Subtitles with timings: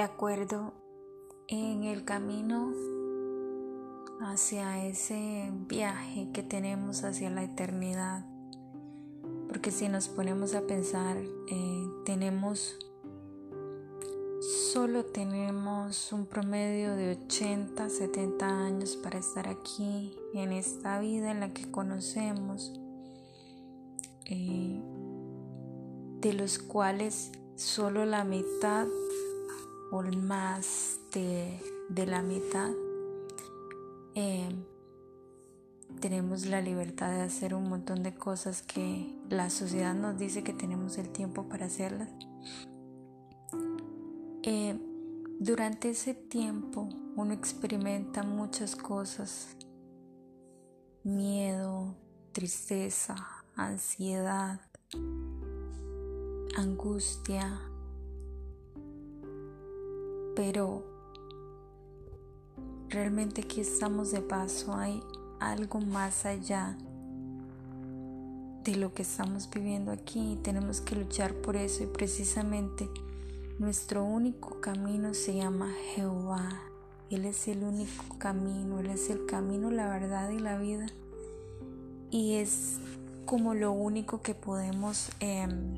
[0.00, 0.72] de acuerdo
[1.46, 2.72] en el camino
[4.22, 8.24] hacia ese viaje que tenemos hacia la eternidad.
[9.46, 12.78] Porque si nos ponemos a pensar, eh, tenemos,
[14.72, 21.40] solo tenemos un promedio de 80, 70 años para estar aquí en esta vida en
[21.40, 22.72] la que conocemos,
[24.24, 24.80] eh,
[26.22, 28.86] de los cuales solo la mitad
[29.90, 32.70] o más de, de la mitad
[34.14, 34.48] eh,
[36.00, 40.52] tenemos la libertad de hacer un montón de cosas que la sociedad nos dice que
[40.52, 42.08] tenemos el tiempo para hacerlas.
[44.42, 44.78] Eh,
[45.38, 49.56] durante ese tiempo uno experimenta muchas cosas,
[51.04, 51.94] miedo,
[52.32, 53.16] tristeza,
[53.56, 54.60] ansiedad,
[56.56, 57.60] angustia,
[60.34, 60.84] pero
[62.88, 65.00] realmente aquí estamos de paso, hay
[65.38, 66.76] algo más allá
[68.64, 72.88] de lo que estamos viviendo aquí y tenemos que luchar por eso y precisamente
[73.58, 76.48] nuestro único camino se llama Jehová.
[77.10, 80.86] Él es el único camino, Él es el camino, la verdad y la vida.
[82.10, 82.78] Y es
[83.24, 85.76] como lo único que podemos em,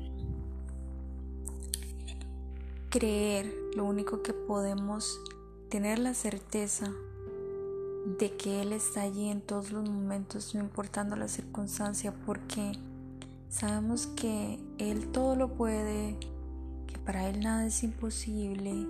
[2.93, 5.19] creer, lo único que podemos
[5.67, 6.93] tener la certeza
[8.19, 12.73] de que Él está allí en todos los momentos, no importando la circunstancia, porque
[13.49, 16.19] sabemos que Él todo lo puede,
[16.85, 18.85] que para Él nada es imposible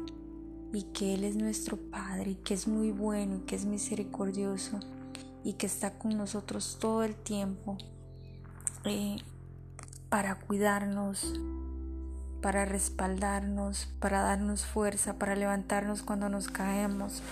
[0.73, 4.82] y que Él es nuestro Padre y que es muy bueno y que es misericordioso
[5.45, 7.78] y que está con nosotros todo el tiempo
[8.84, 9.16] eh,
[10.10, 11.40] para cuidarnos,
[12.44, 17.23] para respaldarnos, para darnos fuerza, para levantarnos cuando nos caemos.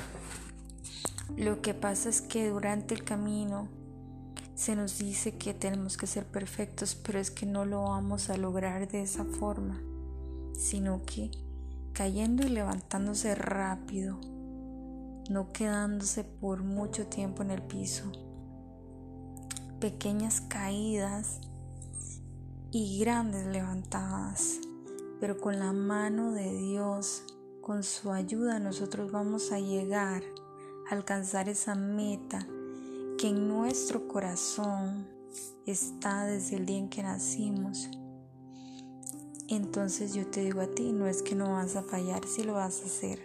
[1.35, 3.67] Lo que pasa es que durante el camino
[4.55, 8.37] se nos dice que tenemos que ser perfectos, pero es que no lo vamos a
[8.37, 9.81] lograr de esa forma,
[10.57, 11.29] sino que
[11.91, 14.17] cayendo y levantándose rápido,
[15.29, 18.09] no quedándose por mucho tiempo en el piso.
[19.81, 21.41] Pequeñas caídas
[22.71, 24.61] y grandes levantadas
[25.21, 27.23] pero con la mano de Dios,
[27.61, 30.23] con su ayuda, nosotros vamos a llegar
[30.89, 32.47] a alcanzar esa meta
[33.19, 35.07] que en nuestro corazón
[35.67, 37.87] está desde el día en que nacimos.
[39.47, 42.53] Entonces yo te digo a ti, no es que no vas a fallar, si lo
[42.53, 43.19] vas a hacer.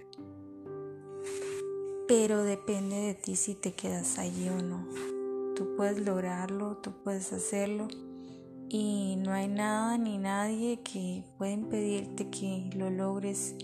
[2.06, 4.86] Pero depende de ti si te quedas allí o no.
[5.54, 7.88] Tú puedes lograrlo, tú puedes hacerlo
[8.68, 13.54] y no hay nada ni nadie que pueda impedirte que lo logres.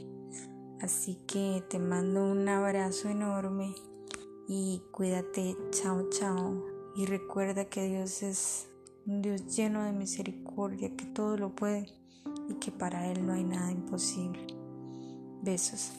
[0.80, 3.74] Así que te mando un abrazo enorme
[4.48, 6.64] y cuídate, chao, chao.
[6.96, 8.68] Y recuerda que Dios es
[9.06, 11.86] un Dios lleno de misericordia, que todo lo puede
[12.48, 14.46] y que para Él no hay nada imposible.
[15.42, 15.92] Besos.